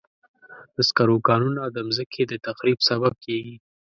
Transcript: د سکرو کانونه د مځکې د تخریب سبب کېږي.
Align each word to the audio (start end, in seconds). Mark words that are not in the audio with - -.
د 0.75 0.77
سکرو 0.87 1.17
کانونه 1.27 1.61
د 1.65 1.77
مځکې 1.87 2.21
د 2.27 2.33
تخریب 2.45 2.79
سبب 2.89 3.13
کېږي. 3.25 3.55